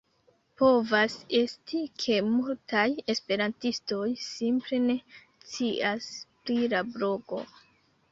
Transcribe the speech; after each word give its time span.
Povas 0.59 1.15
esti, 1.39 1.81
ke 2.03 2.15
multaj 2.29 2.85
esperantistoj 3.15 4.07
simple 4.29 4.79
ne 4.87 4.95
scias 5.43 6.09
pri 6.49 6.57
la 6.73 6.81
blogo. 6.97 7.43